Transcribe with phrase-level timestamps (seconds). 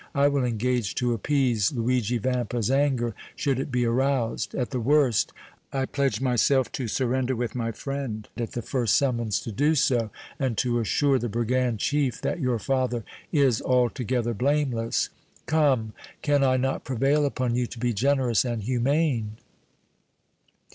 [0.15, 5.31] I will engage to appease Luigi Vampa's anger, should it be aroused; at the worst,
[5.71, 10.09] I pledge myself to surrender with my friend at the first summons to do so,
[10.39, 15.09] and to assure the brigand chief that your father is altogether blameless.
[15.45, 15.93] Come,
[16.23, 19.33] can I not prevail upon you to be generous and humane?"